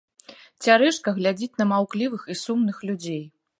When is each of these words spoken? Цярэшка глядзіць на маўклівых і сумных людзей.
Цярэшка 0.67 1.13
глядзіць 1.17 1.59
на 1.63 1.69
маўклівых 1.73 2.27
і 2.35 2.41
сумных 2.43 2.83
людзей. 2.91 3.25